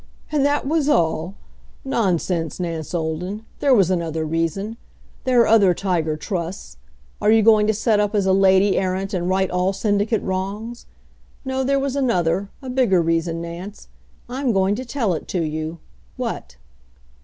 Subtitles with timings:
[0.31, 1.35] "And that was all?
[1.85, 4.77] Nonsense, Nance Olden, there was another reason.
[5.25, 6.77] There are other tiger trusts.
[7.21, 10.87] Are you going to set up as a lady errant and right all syndicate wrongs?
[11.45, 13.89] No, there was another, a bigger reason, Nance.
[14.27, 15.77] I'm going to tell it to you
[16.17, 16.57] what!"